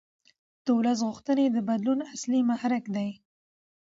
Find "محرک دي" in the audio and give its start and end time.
2.49-3.09